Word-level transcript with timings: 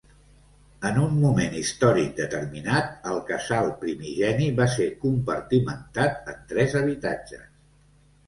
En 0.87 0.95
un 1.01 1.11
moment 1.23 1.57
històric 1.57 2.15
determinat, 2.19 2.87
el 3.11 3.19
casal 3.27 3.69
primigeni 3.83 4.47
va 4.61 4.67
ser 4.77 4.87
compartimentat 5.03 6.33
en 6.33 6.41
tres 6.55 6.73
habitatges. 6.81 7.45